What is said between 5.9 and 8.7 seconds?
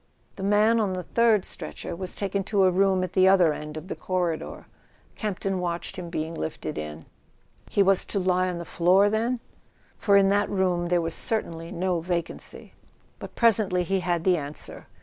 * him being lifted in. He was to lie on the